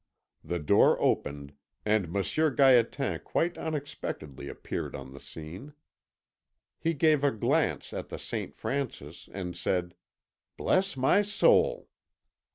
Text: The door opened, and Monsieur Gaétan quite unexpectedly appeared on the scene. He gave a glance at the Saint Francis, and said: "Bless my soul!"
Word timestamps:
The 0.43 0.57
door 0.57 0.99
opened, 0.99 1.53
and 1.85 2.09
Monsieur 2.11 2.49
Gaétan 2.49 3.23
quite 3.23 3.55
unexpectedly 3.55 4.47
appeared 4.47 4.95
on 4.95 5.13
the 5.13 5.19
scene. 5.19 5.73
He 6.79 6.95
gave 6.95 7.23
a 7.23 7.29
glance 7.29 7.93
at 7.93 8.09
the 8.09 8.17
Saint 8.17 8.55
Francis, 8.55 9.29
and 9.31 9.55
said: 9.55 9.93
"Bless 10.57 10.97
my 10.97 11.21
soul!" 11.21 11.87